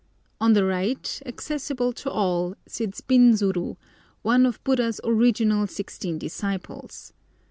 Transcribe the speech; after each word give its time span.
On 0.39 0.53
the 0.53 0.65
right, 0.65 1.21
accessible 1.27 1.93
to 1.93 2.09
all, 2.09 2.55
sits 2.65 3.01
Binzuru, 3.01 3.77
one 4.23 4.47
of 4.47 4.59
Buddha's 4.63 4.99
original 5.03 5.67
sixteen 5.67 6.17
disciples. 6.17 7.13